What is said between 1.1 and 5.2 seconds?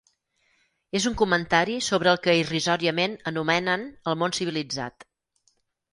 comentari sobre el que irrisòriament anomenen el món civilitzat.